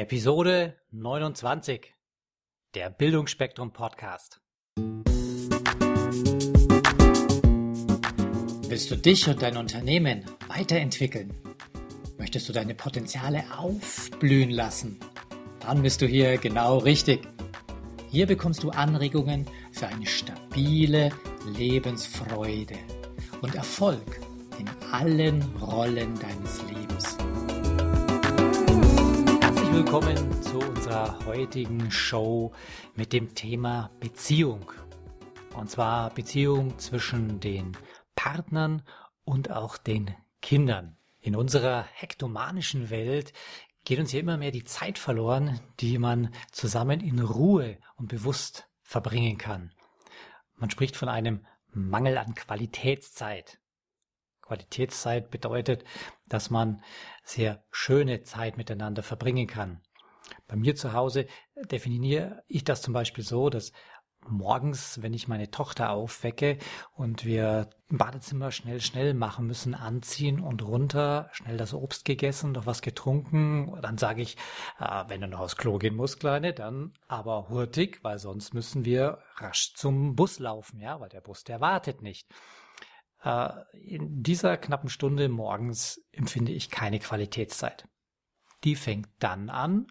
[0.00, 1.94] Episode 29.
[2.74, 4.40] Der Bildungsspektrum Podcast.
[8.66, 11.34] Willst du dich und dein Unternehmen weiterentwickeln?
[12.16, 14.98] Möchtest du deine Potenziale aufblühen lassen?
[15.60, 17.28] Dann bist du hier genau richtig.
[18.08, 21.10] Hier bekommst du Anregungen für eine stabile
[21.46, 22.78] Lebensfreude
[23.42, 24.18] und Erfolg
[24.58, 26.69] in allen Rollen deines Lebens.
[29.82, 32.52] Willkommen zu unserer heutigen Show
[32.96, 34.70] mit dem Thema Beziehung.
[35.54, 37.74] Und zwar Beziehung zwischen den
[38.14, 38.82] Partnern
[39.24, 40.98] und auch den Kindern.
[41.22, 43.32] In unserer hektomanischen Welt
[43.86, 48.68] geht uns ja immer mehr die Zeit verloren, die man zusammen in Ruhe und bewusst
[48.82, 49.72] verbringen kann.
[50.56, 53.58] Man spricht von einem Mangel an Qualitätszeit.
[54.50, 55.84] Qualitätszeit bedeutet,
[56.28, 56.82] dass man
[57.22, 59.80] sehr schöne Zeit miteinander verbringen kann.
[60.48, 61.26] Bei mir zu Hause
[61.70, 63.72] definiere ich das zum Beispiel so, dass
[64.26, 66.58] morgens, wenn ich meine Tochter aufwecke
[66.94, 72.52] und wir im Badezimmer schnell, schnell machen müssen, anziehen und runter, schnell das Obst gegessen,
[72.52, 74.36] noch was getrunken, dann sage ich,
[74.80, 78.84] äh, wenn du noch aufs Klo gehen musst, Kleine, dann aber hurtig, weil sonst müssen
[78.84, 82.28] wir rasch zum Bus laufen, ja, weil der Bus, der wartet nicht.
[83.22, 87.88] Äh, in dieser knappen Stunde morgens empfinde ich keine Qualitätszeit.
[88.64, 89.86] Die fängt dann an,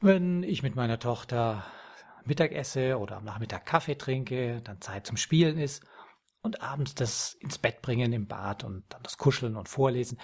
[0.00, 1.64] wenn ich mit meiner Tochter
[2.24, 5.84] Mittag esse oder am Nachmittag Kaffee trinke, dann Zeit zum Spielen ist
[6.42, 10.18] und abends das ins Bett bringen im Bad und dann das Kuscheln und Vorlesen,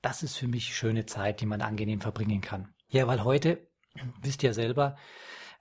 [0.00, 2.74] das ist für mich schöne Zeit, die man angenehm verbringen kann.
[2.88, 3.68] Ja, weil heute,
[4.22, 4.96] wisst ihr selber,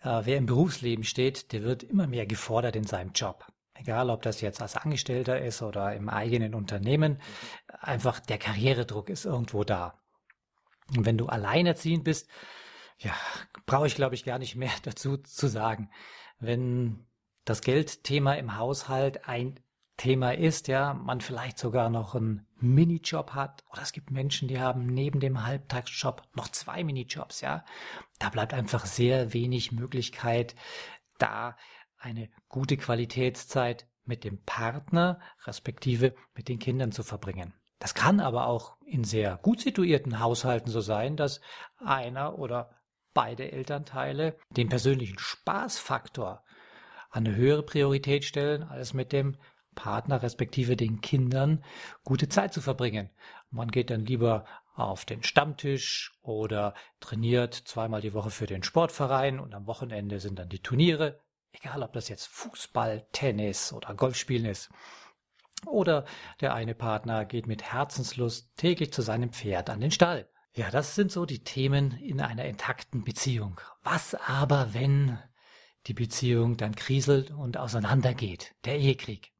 [0.02, 3.46] äh, wer im Berufsleben steht, der wird immer mehr gefordert in seinem Job.
[3.82, 7.20] Egal, ob das jetzt als Angestellter ist oder im eigenen Unternehmen,
[7.80, 10.00] einfach der Karrieredruck ist irgendwo da.
[10.96, 12.30] Und wenn du alleinerziehend bist,
[13.00, 13.12] ja,
[13.66, 15.90] brauche ich glaube ich gar nicht mehr dazu zu sagen.
[16.40, 17.08] Wenn
[17.44, 19.60] das Geldthema im Haushalt ein
[19.98, 24.60] Thema ist, ja, man vielleicht sogar noch einen Minijob hat oder es gibt Menschen, die
[24.60, 27.66] haben neben dem Halbtagsjob noch zwei Minijobs, ja.
[28.20, 30.56] Da bleibt einfach sehr wenig Möglichkeit,
[31.18, 31.56] da
[32.02, 37.54] eine gute Qualitätszeit mit dem Partner respektive mit den Kindern zu verbringen.
[37.80, 41.42] Das kann aber auch in sehr gut situierten Haushalten so sein, dass
[41.78, 42.72] einer oder
[43.14, 46.44] beide Elternteile den persönlichen Spaßfaktor
[47.10, 49.38] an eine höhere Priorität stellen, als mit dem
[49.76, 51.64] Partner respektive den Kindern
[52.04, 53.10] gute Zeit zu verbringen.
[53.50, 54.46] Man geht dann lieber
[54.76, 60.40] auf den Stammtisch oder trainiert zweimal die Woche für den Sportverein und am Wochenende sind
[60.40, 61.20] dann die Turniere,
[61.54, 64.70] egal ob das jetzt Fußball, Tennis oder Golfspielen ist.
[65.66, 66.06] Oder
[66.40, 70.28] der eine Partner geht mit Herzenslust täglich zu seinem Pferd an den Stall.
[70.54, 73.62] Ja, das sind so die Themen in einer intakten Beziehung.
[73.84, 75.18] Was aber, wenn
[75.88, 78.56] die Beziehung dann kriselt und auseinandergeht?
[78.66, 79.32] Der Ehekrieg.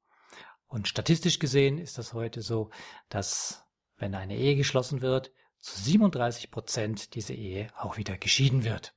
[0.68, 2.70] Und statistisch gesehen ist das heute so,
[3.10, 3.66] dass
[3.98, 8.96] wenn eine Ehe geschlossen wird, zu 37 Prozent diese Ehe auch wieder geschieden wird.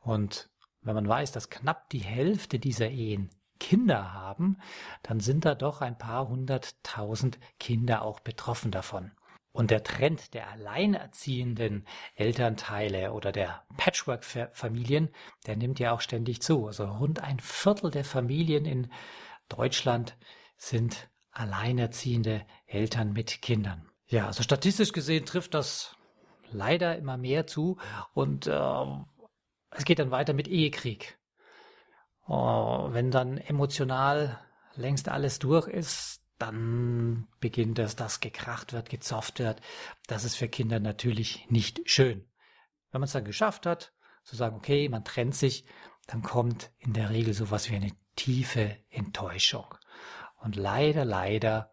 [0.00, 0.51] Und
[0.82, 4.58] wenn man weiß, dass knapp die Hälfte dieser Ehen Kinder haben,
[5.04, 9.12] dann sind da doch ein paar hunderttausend Kinder auch betroffen davon.
[9.52, 15.10] Und der Trend der alleinerziehenden Elternteile oder der Patchwork-Familien,
[15.46, 16.66] der nimmt ja auch ständig zu.
[16.66, 18.90] Also rund ein Viertel der Familien in
[19.48, 20.16] Deutschland
[20.56, 23.88] sind alleinerziehende Eltern mit Kindern.
[24.06, 25.96] Ja, also statistisch gesehen trifft das
[26.50, 27.78] leider immer mehr zu
[28.14, 28.84] und äh,
[29.74, 31.18] es geht dann weiter mit Ehekrieg.
[32.26, 34.38] Oh, wenn dann emotional
[34.74, 39.60] längst alles durch ist, dann beginnt es, dass gekracht wird, gezofft wird.
[40.06, 42.24] Das ist für Kinder natürlich nicht schön.
[42.90, 43.92] Wenn man es dann geschafft hat,
[44.24, 45.64] zu sagen, okay, man trennt sich,
[46.06, 49.66] dann kommt in der Regel sowas wie eine tiefe Enttäuschung.
[50.36, 51.70] Und leider, leider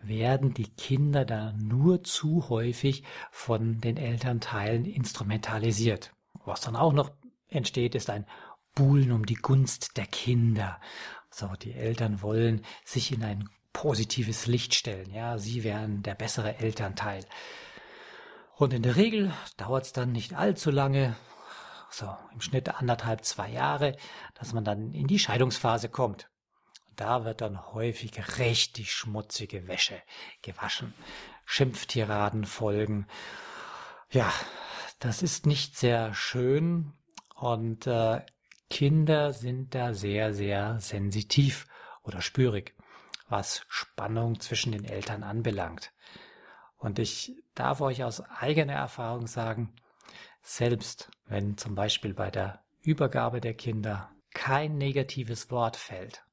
[0.00, 6.12] werden die Kinder da nur zu häufig von den Elternteilen instrumentalisiert.
[6.44, 7.10] Was dann auch noch
[7.52, 8.26] entsteht, ist ein
[8.74, 10.80] Buhlen um die Gunst der Kinder.
[11.30, 15.12] So, die Eltern wollen sich in ein positives Licht stellen.
[15.12, 17.24] Ja, sie wären der bessere Elternteil.
[18.56, 21.16] Und in der Regel dauert es dann nicht allzu lange,
[21.90, 23.96] so im Schnitt anderthalb, zwei Jahre,
[24.34, 26.28] dass man dann in die Scheidungsphase kommt.
[26.96, 30.00] Da wird dann häufig richtig schmutzige Wäsche
[30.42, 30.94] gewaschen.
[31.44, 33.06] Schimpftiraden folgen.
[34.10, 34.32] Ja,
[34.98, 36.92] das ist nicht sehr schön
[37.42, 38.24] und äh,
[38.70, 41.66] Kinder sind da sehr, sehr sensitiv
[42.04, 42.76] oder spürig
[43.28, 45.92] was Spannung zwischen den Eltern anbelangt.
[46.76, 49.74] Und ich darf euch aus eigener Erfahrung sagen,
[50.42, 56.24] selbst wenn zum Beispiel bei der Übergabe der Kinder kein negatives Wort fällt,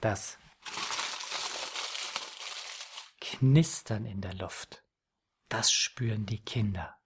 [0.00, 0.38] das
[3.20, 4.84] Knistern in der Luft,
[5.48, 6.99] das spüren die Kinder.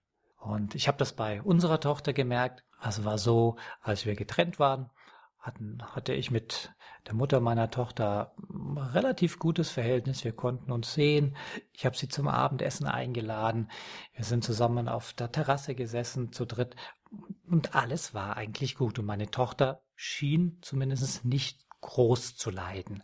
[0.45, 2.63] Und ich habe das bei unserer Tochter gemerkt.
[2.79, 4.91] Also war so, als wir getrennt waren,
[5.39, 6.71] hatten, hatte ich mit
[7.07, 10.23] der Mutter meiner Tochter ein relativ gutes Verhältnis.
[10.23, 11.35] Wir konnten uns sehen.
[11.73, 13.71] Ich habe sie zum Abendessen eingeladen.
[14.13, 16.75] Wir sind zusammen auf der Terrasse gesessen, zu dritt.
[17.49, 18.99] Und alles war eigentlich gut.
[18.99, 23.03] Und meine Tochter schien zumindest nicht groß zu leiden.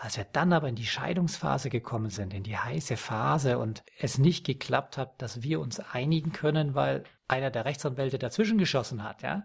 [0.00, 4.16] Als wir dann aber in die Scheidungsphase gekommen sind, in die heiße Phase und es
[4.16, 9.22] nicht geklappt hat, dass wir uns einigen können, weil einer der Rechtsanwälte dazwischen geschossen hat,
[9.22, 9.44] ja,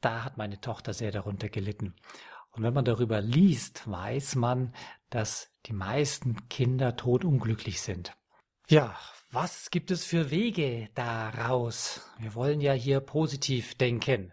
[0.00, 1.94] da hat meine Tochter sehr darunter gelitten.
[2.52, 4.74] Und wenn man darüber liest, weiß man,
[5.10, 8.16] dass die meisten Kinder todunglücklich sind.
[8.70, 8.96] Ja,
[9.30, 12.10] was gibt es für Wege daraus?
[12.18, 14.32] Wir wollen ja hier positiv denken.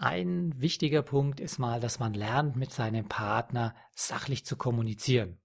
[0.00, 5.40] Ein wichtiger Punkt ist mal, dass man lernt, mit seinem Partner sachlich zu kommunizieren.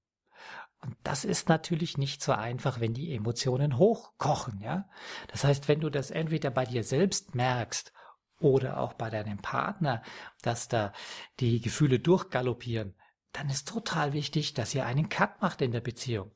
[0.80, 4.88] Und das ist natürlich nicht so einfach, wenn die Emotionen hochkochen, ja.
[5.30, 7.94] Das heißt, wenn du das entweder bei dir selbst merkst
[8.40, 10.04] oder auch bei deinem Partner,
[10.44, 10.94] dass da
[11.40, 12.96] die Gefühle durchgaloppieren,
[13.32, 16.36] dann ist total wichtig, dass ihr einen Cut macht in der Beziehung.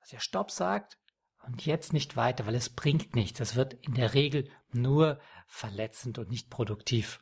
[0.00, 0.96] Dass ihr Stopp sagt
[1.44, 3.40] und jetzt nicht weiter, weil es bringt nichts.
[3.40, 7.20] Es wird in der Regel nur verletzend und nicht produktiv.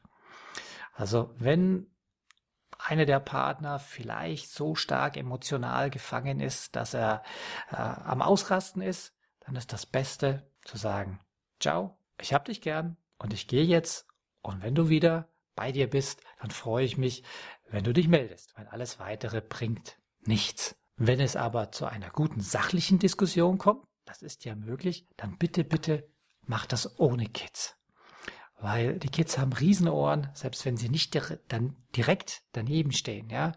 [0.95, 1.91] Also wenn
[2.79, 7.23] einer der Partner vielleicht so stark emotional gefangen ist, dass er
[7.71, 11.21] äh, am Ausrasten ist, dann ist das Beste zu sagen,
[11.61, 14.07] ciao, ich hab dich gern, und ich gehe jetzt
[14.43, 17.23] und wenn du wieder bei dir bist, dann freue ich mich,
[17.71, 20.77] wenn du dich meldest, weil alles weitere bringt nichts.
[20.97, 25.65] Wenn es aber zu einer guten sachlichen Diskussion kommt, das ist ja möglich, dann bitte,
[25.65, 26.09] bitte
[26.43, 27.77] mach das ohne Kids.
[28.61, 31.19] Weil die Kids haben Riesenohren, selbst wenn sie nicht
[31.49, 33.53] dann direkt daneben stehen, ja.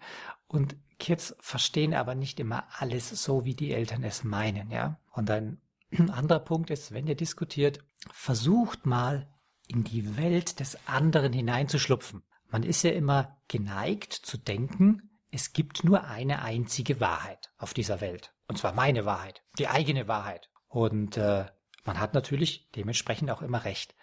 [0.48, 5.00] Und Kids verstehen aber nicht immer alles so, wie die Eltern es meinen, ja.
[5.12, 5.62] Und ein
[6.12, 7.80] anderer Punkt ist, wenn ihr diskutiert,
[8.12, 9.28] versucht mal
[9.68, 12.24] in die Welt des anderen hineinzuschlupfen.
[12.50, 18.00] Man ist ja immer geneigt zu denken, es gibt nur eine einzige Wahrheit auf dieser
[18.00, 18.34] Welt.
[18.48, 20.50] Und zwar meine Wahrheit, die eigene Wahrheit.
[20.70, 21.46] Und äh,
[21.84, 23.96] man hat natürlich dementsprechend auch immer recht.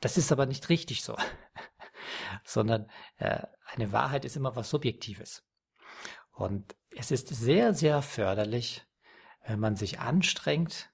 [0.00, 1.16] Das ist aber nicht richtig so,
[2.44, 5.44] sondern äh, eine Wahrheit ist immer was Subjektives.
[6.32, 8.84] Und es ist sehr, sehr förderlich,
[9.46, 10.90] wenn man sich anstrengt,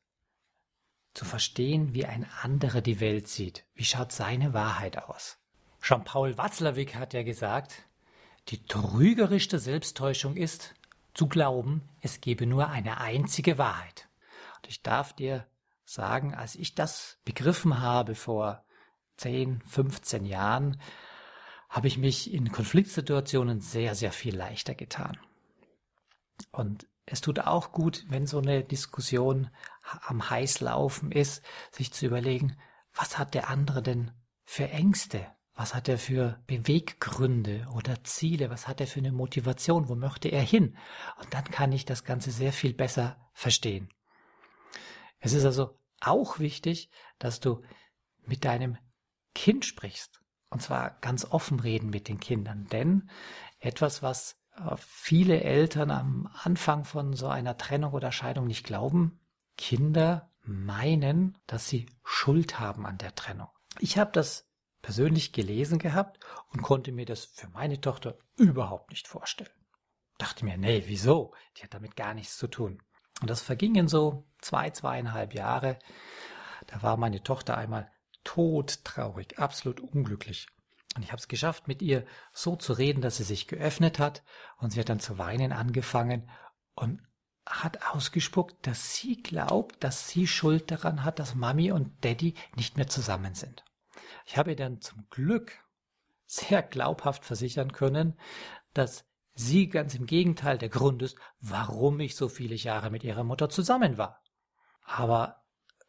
[1.14, 3.64] zu verstehen, wie ein anderer die Welt sieht.
[3.74, 5.38] Wie schaut seine Wahrheit aus?
[5.82, 7.84] Jean-Paul Watzlawick hat ja gesagt,
[8.48, 10.74] die trügerischste Selbsttäuschung ist,
[11.14, 14.08] zu glauben, es gebe nur eine einzige Wahrheit.
[14.56, 15.46] Und ich darf dir
[15.92, 18.64] sagen, als ich das begriffen habe vor
[19.16, 20.80] 10, 15 Jahren,
[21.68, 25.18] habe ich mich in Konfliktsituationen sehr, sehr viel leichter getan.
[26.52, 29.50] Und es tut auch gut, wenn so eine Diskussion
[30.06, 31.42] am Heißlaufen ist,
[31.72, 32.56] sich zu überlegen,
[32.94, 34.12] was hat der andere denn
[34.44, 35.26] für Ängste?
[35.54, 38.48] Was hat er für Beweggründe oder Ziele?
[38.48, 39.88] Was hat er für eine Motivation?
[39.88, 40.76] Wo möchte er hin?
[41.20, 43.90] Und dann kann ich das Ganze sehr viel besser verstehen.
[45.18, 47.62] Es ist also auch wichtig, dass du
[48.22, 48.76] mit deinem
[49.34, 50.20] Kind sprichst.
[50.48, 52.66] Und zwar ganz offen reden mit den Kindern.
[52.66, 53.08] Denn
[53.58, 59.20] etwas, was äh, viele Eltern am Anfang von so einer Trennung oder Scheidung nicht glauben,
[59.56, 63.48] Kinder meinen, dass sie Schuld haben an der Trennung.
[63.78, 64.48] Ich habe das
[64.82, 69.50] persönlich gelesen gehabt und konnte mir das für meine Tochter überhaupt nicht vorstellen.
[70.18, 71.34] Dachte mir, nee, wieso?
[71.56, 72.82] Die hat damit gar nichts zu tun.
[73.20, 75.78] Und das vergingen so zwei, zweieinhalb Jahre.
[76.66, 77.90] Da war meine Tochter einmal
[78.24, 80.46] todtraurig, absolut unglücklich.
[80.96, 84.22] Und ich habe es geschafft, mit ihr so zu reden, dass sie sich geöffnet hat
[84.58, 86.28] und sie hat dann zu weinen angefangen
[86.74, 87.00] und
[87.46, 92.76] hat ausgespuckt, dass sie glaubt, dass sie Schuld daran hat, dass Mami und Daddy nicht
[92.76, 93.64] mehr zusammen sind.
[94.26, 95.64] Ich habe ihr dann zum Glück
[96.26, 98.18] sehr glaubhaft versichern können,
[98.74, 99.04] dass
[99.40, 103.48] sie ganz im Gegenteil der Grund ist, warum ich so viele Jahre mit ihrer Mutter
[103.48, 104.20] zusammen war.
[104.84, 105.42] Aber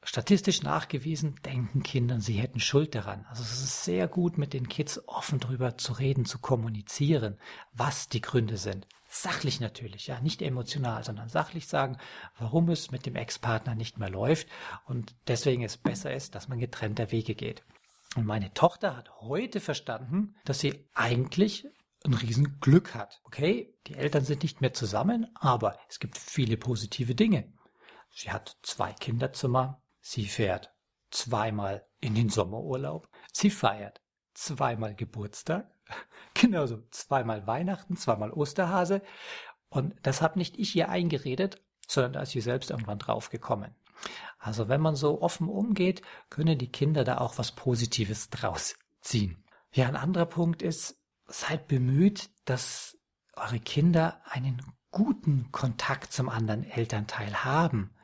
[0.04, 3.26] statistisch nachgewiesen, denken Kinder, sie hätten Schuld daran.
[3.30, 7.38] Also es ist sehr gut, mit den Kids offen drüber zu reden, zu kommunizieren,
[7.74, 8.88] was die Gründe sind.
[9.08, 11.98] Sachlich natürlich, ja, nicht emotional, sondern sachlich sagen,
[12.40, 14.48] warum es mit dem Ex-Partner nicht mehr läuft
[14.86, 17.64] und deswegen es besser ist, dass man getrennter Wege geht.
[18.16, 21.68] Und meine Tochter hat heute verstanden, dass sie eigentlich
[22.04, 23.22] ein Riesenglück hat.
[23.24, 27.52] Okay, die Eltern sind nicht mehr zusammen, aber es gibt viele positive Dinge.
[28.10, 30.74] Sie hat zwei Kinderzimmer, Sie fährt
[31.12, 33.08] zweimal in den Sommerurlaub.
[33.32, 34.02] Sie feiert
[34.34, 35.70] zweimal Geburtstag.
[36.34, 39.02] Genauso zweimal Weihnachten, zweimal Osterhase.
[39.70, 43.76] Und das habe nicht ich ihr eingeredet, sondern da ist sie selbst irgendwann draufgekommen.
[44.40, 49.44] Also wenn man so offen umgeht, können die Kinder da auch was Positives draus ziehen.
[49.72, 51.01] Ja, ein anderer Punkt ist,
[51.32, 52.98] seid bemüht, dass
[53.36, 54.62] eure Kinder einen
[54.92, 57.96] guten Kontakt zum anderen Elternteil haben.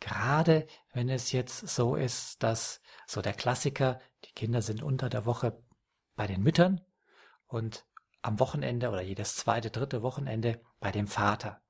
[0.00, 5.26] Gerade wenn es jetzt so ist, dass so der Klassiker, die Kinder sind unter der
[5.26, 5.60] Woche
[6.14, 6.80] bei den Müttern
[7.46, 7.84] und
[8.22, 11.60] am Wochenende oder jedes zweite, dritte Wochenende bei dem Vater.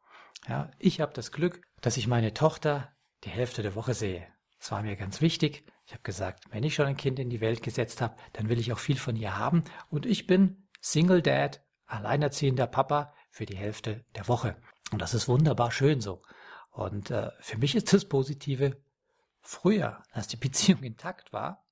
[0.46, 2.92] Ja, ich habe das Glück, dass ich meine Tochter
[3.24, 4.26] die Hälfte der Woche sehe.
[4.58, 5.64] Das war mir ganz wichtig.
[5.86, 8.58] Ich habe gesagt, wenn ich schon ein Kind in die Welt gesetzt habe, dann will
[8.58, 9.62] ich auch viel von ihr haben.
[9.88, 14.56] Und ich bin Single Dad, alleinerziehender Papa für die Hälfte der Woche.
[14.92, 16.22] Und das ist wunderbar schön so.
[16.70, 18.76] Und äh, für mich ist das Positive,
[19.40, 21.64] früher, als die Beziehung intakt war,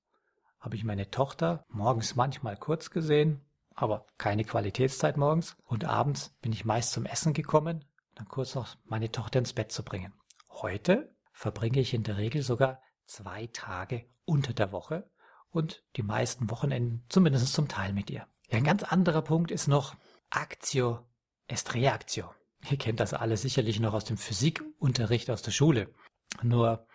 [0.59, 3.41] habe ich meine Tochter morgens manchmal kurz gesehen,
[3.73, 5.55] aber keine Qualitätszeit morgens.
[5.65, 7.85] Und abends bin ich meist zum Essen gekommen,
[8.15, 10.13] dann kurz noch meine Tochter ins Bett zu bringen.
[10.49, 15.09] Heute verbringe ich in der Regel sogar zwei Tage unter der Woche
[15.51, 18.27] und die meisten Wochenenden zumindest zum Teil mit ihr.
[18.49, 19.95] Ja, ein ganz anderer Punkt ist noch
[20.29, 21.05] Actio
[21.47, 22.33] est Reactio.
[22.69, 25.93] Ihr kennt das alle sicherlich noch aus dem Physikunterricht aus der Schule.
[26.41, 26.87] Nur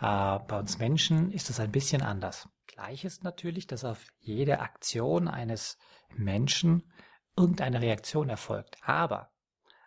[0.00, 2.48] äh, bei uns Menschen ist es ein bisschen anders.
[2.66, 5.78] Gleich ist natürlich, dass auf jede Aktion eines
[6.16, 6.92] Menschen
[7.36, 8.76] irgendeine Reaktion erfolgt.
[8.82, 9.30] Aber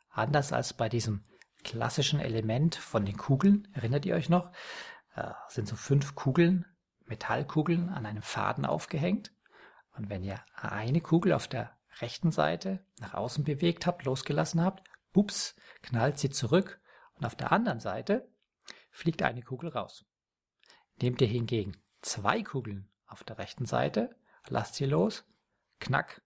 [0.09, 1.24] anders als bei diesem
[1.63, 4.51] klassischen Element von den Kugeln, erinnert ihr euch noch,
[5.15, 6.65] äh, sind so fünf Kugeln,
[7.05, 9.31] Metallkugeln an einem Faden aufgehängt.
[9.98, 14.88] Und wenn ihr eine Kugel auf der rechten Seite nach außen bewegt habt, losgelassen habt,
[15.12, 16.80] bups, knallt sie zurück
[17.16, 18.30] und auf der anderen Seite
[18.92, 20.06] fliegt eine Kugel raus.
[21.01, 24.16] Nehmt ihr hingegen zwei Kugeln auf der rechten Seite,
[24.48, 25.25] lasst sie los,
[25.80, 26.22] knack,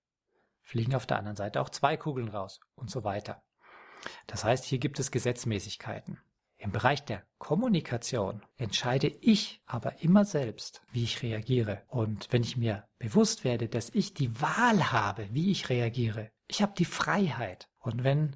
[0.61, 3.41] fliegen auf der anderen Seite auch zwei Kugeln raus und so weiter.
[4.27, 6.19] Das heißt, hier gibt es Gesetzmäßigkeiten.
[6.61, 11.81] Im Bereich der Kommunikation entscheide ich aber immer selbst, wie ich reagiere.
[11.87, 16.61] Und wenn ich mir bewusst werde, dass ich die Wahl habe, wie ich reagiere, ich
[16.61, 17.67] habe die Freiheit.
[17.79, 18.35] Und wenn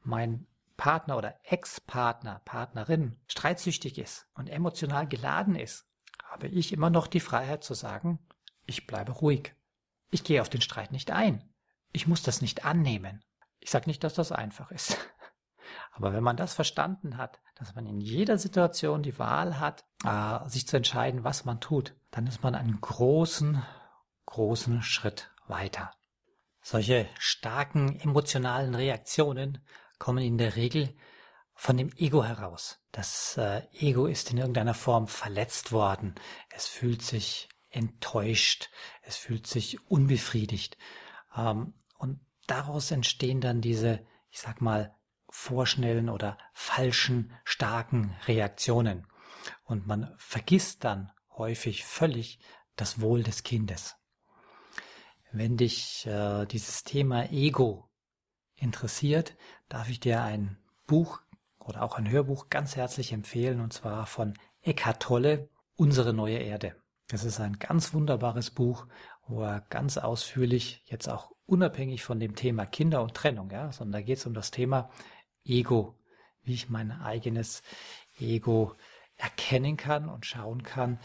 [0.00, 0.46] mein
[0.78, 5.84] Partner oder Ex-Partner, Partnerin streitsüchtig ist und emotional geladen ist,
[6.24, 8.18] habe ich immer noch die Freiheit zu sagen,
[8.64, 9.54] ich bleibe ruhig.
[10.10, 11.44] Ich gehe auf den Streit nicht ein.
[11.92, 13.22] Ich muss das nicht annehmen.
[13.60, 14.96] Ich sage nicht, dass das einfach ist.
[15.92, 20.48] Aber wenn man das verstanden hat, dass man in jeder Situation die Wahl hat, äh,
[20.48, 23.62] sich zu entscheiden, was man tut, dann ist man einen großen,
[24.26, 25.92] großen Schritt weiter.
[26.60, 29.64] Solche starken emotionalen Reaktionen
[29.98, 30.94] kommen in der Regel
[31.54, 32.78] von dem Ego heraus.
[32.92, 36.14] Das äh, Ego ist in irgendeiner Form verletzt worden.
[36.50, 38.70] Es fühlt sich enttäuscht.
[39.02, 40.76] Es fühlt sich unbefriedigt.
[41.36, 44.95] Ähm, und daraus entstehen dann diese, ich sag mal,
[45.36, 49.06] vorschnellen oder falschen, starken Reaktionen.
[49.64, 52.40] Und man vergisst dann häufig völlig
[52.74, 53.96] das Wohl des Kindes.
[55.32, 57.90] Wenn dich äh, dieses Thema Ego
[58.54, 59.36] interessiert,
[59.68, 61.20] darf ich dir ein Buch
[61.58, 66.74] oder auch ein Hörbuch ganz herzlich empfehlen, und zwar von Eckhart Tolle, Unsere neue Erde.
[67.08, 68.86] Das ist ein ganz wunderbares Buch,
[69.26, 74.00] wo er ganz ausführlich, jetzt auch unabhängig von dem Thema Kinder und Trennung, ja, sondern
[74.00, 74.90] da geht es um das Thema
[75.48, 75.94] Ego,
[76.42, 77.62] wie ich mein eigenes
[78.18, 78.74] Ego
[79.16, 80.98] erkennen kann und schauen kann,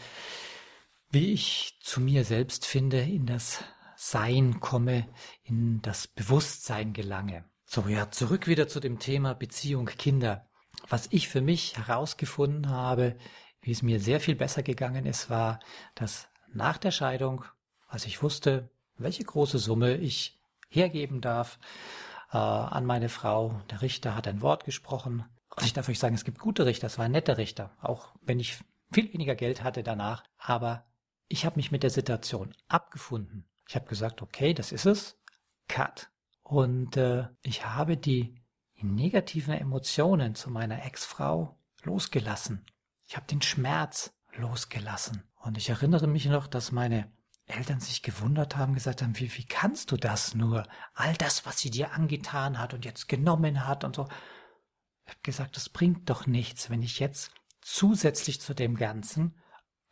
[1.10, 3.62] wie ich zu mir selbst finde, in das
[3.96, 5.08] Sein komme,
[5.44, 7.44] in das Bewusstsein gelange.
[7.64, 10.48] So, ja, zurück wieder zu dem Thema Beziehung Kinder.
[10.88, 13.16] Was ich für mich herausgefunden habe,
[13.60, 15.60] wie es mir sehr viel besser gegangen ist, war,
[15.94, 17.44] dass nach der Scheidung,
[17.86, 21.58] als ich wusste, welche große Summe ich hergeben darf,
[22.32, 23.60] äh, an meine Frau.
[23.70, 25.24] Der Richter hat ein Wort gesprochen.
[25.54, 28.14] Und ich darf euch sagen, es gibt gute Richter, es war ein netter Richter, auch
[28.22, 28.58] wenn ich
[28.90, 30.24] viel weniger Geld hatte danach.
[30.38, 30.86] Aber
[31.28, 33.46] ich habe mich mit der Situation abgefunden.
[33.68, 35.18] Ich habe gesagt, okay, das ist es.
[35.68, 36.10] Cut.
[36.42, 38.42] Und äh, ich habe die
[38.82, 42.66] negativen Emotionen zu meiner Ex-Frau losgelassen.
[43.06, 45.22] Ich habe den Schmerz losgelassen.
[45.36, 47.10] Und ich erinnere mich noch, dass meine
[47.52, 50.66] Eltern sich gewundert haben, gesagt haben, wie, wie kannst du das nur?
[50.94, 54.08] All das, was sie dir angetan hat und jetzt genommen hat und so.
[55.04, 59.40] Ich habe gesagt, das bringt doch nichts, wenn ich jetzt zusätzlich zu dem Ganzen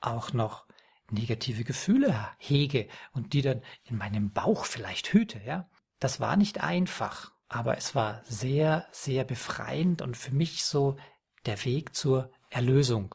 [0.00, 0.66] auch noch
[1.10, 5.68] negative Gefühle hege und die dann in meinem Bauch vielleicht hüte, ja.
[5.98, 10.96] Das war nicht einfach, aber es war sehr, sehr befreiend und für mich so
[11.44, 13.14] der Weg zur Erlösung.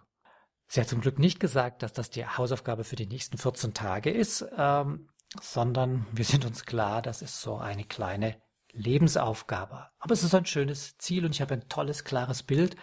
[0.68, 4.10] Sie hat zum Glück nicht gesagt, dass das die Hausaufgabe für die nächsten 14 Tage
[4.10, 5.10] ist, ähm,
[5.42, 8.42] sondern wir sind uns klar, das ist so eine kleine
[8.72, 9.88] Lebensaufgabe.
[10.00, 12.76] Aber es ist ein schönes Ziel und ich habe ein tolles, klares Bild.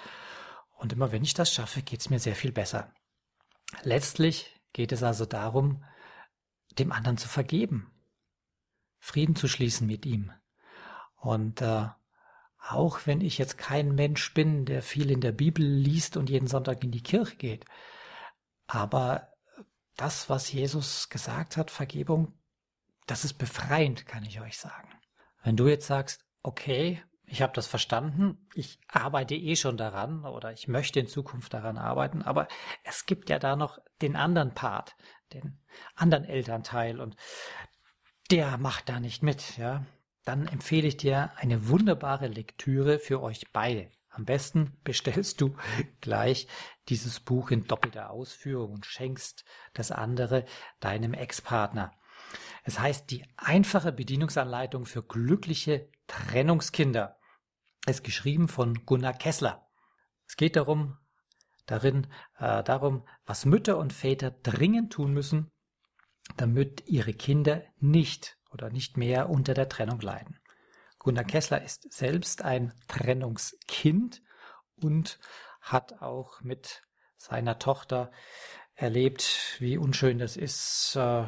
[0.79, 2.93] Und immer wenn ich das schaffe, geht es mir sehr viel besser.
[3.83, 5.85] Letztlich geht es also darum,
[6.79, 7.93] dem anderen zu vergeben,
[8.99, 10.33] Frieden zu schließen mit ihm.
[11.17, 11.89] Und äh,
[12.69, 16.47] auch wenn ich jetzt kein Mensch bin, der viel in der Bibel liest und jeden
[16.47, 17.65] Sonntag in die Kirche geht,
[18.67, 19.29] aber
[19.97, 22.39] das, was Jesus gesagt hat, Vergebung,
[23.07, 24.89] das ist befreiend, kann ich euch sagen.
[25.43, 30.53] Wenn du jetzt sagst, okay, ich habe das verstanden, ich arbeite eh schon daran oder
[30.53, 32.47] ich möchte in Zukunft daran arbeiten, aber
[32.85, 34.97] es gibt ja da noch den anderen Part,
[35.33, 35.61] den
[35.95, 37.17] anderen Elternteil und
[38.31, 39.85] der macht da nicht mit, ja.
[40.25, 43.91] Dann empfehle ich dir eine wunderbare Lektüre für euch beide.
[44.11, 45.57] Am besten bestellst du
[46.01, 46.47] gleich
[46.89, 50.45] dieses Buch in doppelter Ausführung und schenkst das andere
[50.81, 51.93] deinem Ex-Partner.
[52.65, 57.19] Es heißt die einfache Bedienungsanleitung für glückliche Trennungskinder.
[57.87, 59.69] Es ist geschrieben von Gunnar Kessler.
[60.29, 60.97] Es geht darum,
[61.67, 62.07] darin,
[62.39, 65.51] äh, darum, was Mütter und Väter dringend tun müssen,
[66.37, 70.39] damit ihre Kinder nicht oder nicht mehr unter der Trennung leiden.
[70.99, 74.23] Gunnar Kessler ist selbst ein Trennungskind
[74.77, 75.19] und
[75.61, 76.83] hat auch mit
[77.17, 78.13] seiner Tochter
[78.75, 81.27] erlebt, wie unschön das ist, äh,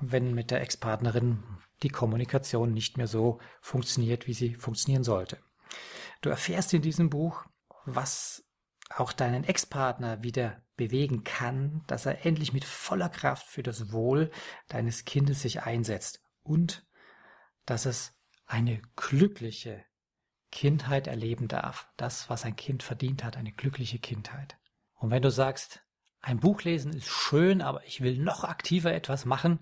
[0.00, 1.42] wenn mit der Ex-Partnerin
[1.82, 5.38] die Kommunikation nicht mehr so funktioniert, wie sie funktionieren sollte.
[6.20, 7.44] Du erfährst in diesem Buch,
[7.84, 8.44] was
[8.90, 14.30] auch deinen Ex-Partner wieder bewegen kann, dass er endlich mit voller Kraft für das Wohl
[14.68, 16.84] deines Kindes sich einsetzt und
[17.66, 19.84] dass es eine glückliche
[20.50, 21.88] Kindheit erleben darf.
[21.96, 24.56] Das, was ein Kind verdient hat, eine glückliche Kindheit.
[24.94, 25.82] Und wenn du sagst,
[26.20, 29.60] ein Buch lesen ist schön, aber ich will noch aktiver etwas machen,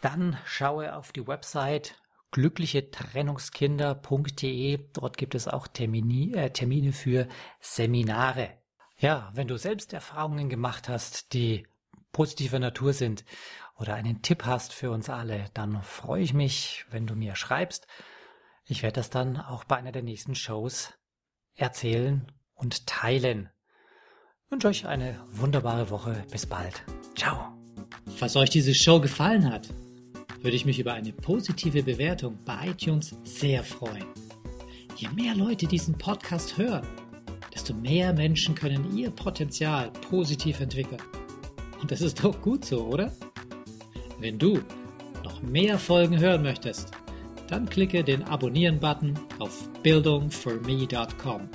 [0.00, 1.96] dann schaue auf die Website
[2.32, 4.88] glücklichetrennungskinder.de.
[4.92, 7.26] Dort gibt es auch Termini, äh, Termine für
[7.60, 8.58] Seminare.
[8.98, 11.66] Ja, wenn du selbst Erfahrungen gemacht hast, die
[12.12, 13.24] positiver Natur sind
[13.76, 17.86] oder einen Tipp hast für uns alle, dann freue ich mich, wenn du mir schreibst.
[18.64, 20.92] Ich werde das dann auch bei einer der nächsten Shows
[21.54, 23.50] erzählen und teilen.
[24.44, 26.24] Ich wünsche euch eine wunderbare Woche.
[26.30, 26.82] Bis bald.
[27.16, 27.52] Ciao.
[28.16, 29.70] Falls euch diese Show gefallen hat,
[30.42, 34.06] würde ich mich über eine positive Bewertung bei iTunes sehr freuen.
[34.96, 36.86] Je mehr Leute diesen Podcast hören,
[37.54, 41.02] desto mehr Menschen können ihr Potenzial positiv entwickeln.
[41.80, 43.12] Und das ist doch gut so, oder?
[44.22, 44.60] Wenn du
[45.24, 46.92] noch mehr Folgen hören möchtest,
[47.48, 51.48] dann klicke den Abonnieren-Button auf bildungforme.com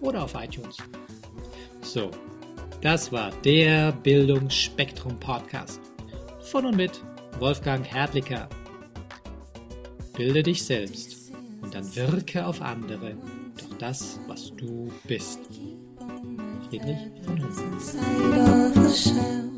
[0.00, 0.76] oder auf iTunes.
[1.80, 2.12] So,
[2.82, 5.80] das war der Bildungsspektrum Podcast.
[6.42, 7.02] Von und mit
[7.40, 8.48] Wolfgang Hertlicker.
[10.16, 13.16] Bilde dich selbst und dann wirke auf andere
[13.58, 15.40] durch das, was du bist.
[16.70, 19.53] Friedrich von Hülsen.